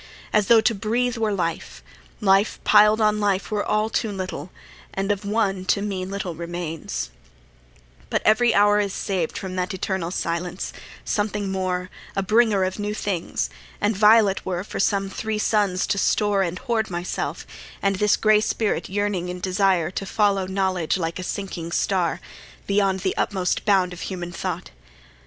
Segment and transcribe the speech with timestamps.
[0.33, 1.83] As tho' to breathe were life!
[2.21, 4.49] Life piled on life Were all too little,
[4.95, 7.11] and of one to me Little remains:
[8.09, 10.73] but every hour is saved From that eternal silence,
[11.05, 15.85] something more, A bringer of new things; and vile it were For some three suns
[15.85, 17.45] to store and hoard myself,
[17.79, 22.19] And this gray spirit yearning in desire To follow knowledge like a sinking star,
[22.65, 24.71] Beyond the utmost bound of human thought.